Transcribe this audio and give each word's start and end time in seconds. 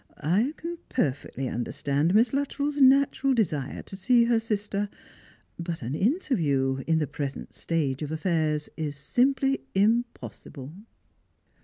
I 0.23 0.55
can 0.57 0.79
perfectly 0.89 1.47
understand 1.47 2.15
Miss 2.15 2.33
Luttrell's 2.33 2.81
natural 2.81 3.35
desire 3.35 3.83
to 3.83 3.95
see 3.95 4.23
her 4.23 4.39
sister. 4.39 4.89
But 5.59 5.83
an 5.83 5.93
interview, 5.93 6.83
in 6.87 6.97
the 6.97 7.05
pre 7.05 7.29
sent 7.29 7.53
stage 7.53 8.01
of 8.01 8.11
affairs, 8.11 8.67
is 8.75 8.95
simply 8.95 9.61
impossible." 9.75 10.73